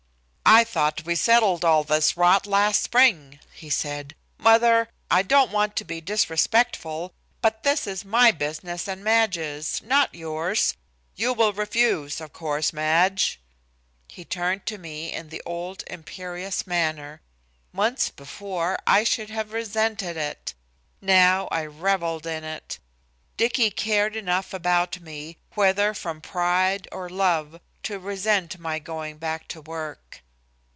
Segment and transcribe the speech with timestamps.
[0.53, 4.15] "I thought we settled all this rot last spring," he said.
[4.37, 10.13] "Mother, I don't want to be disrespectful, but this is my business and Madge's, not
[10.13, 10.75] yours.
[11.15, 13.39] You will refuse, of course, Madge."
[14.09, 17.21] He turned to me in the old imperious manner.
[17.71, 20.53] Months before I should have resented it.
[20.99, 22.77] Now I revelled in it.
[23.37, 29.47] Dicky cared enough about me, whether from pride or love, to resent my going back
[29.47, 30.21] to my work.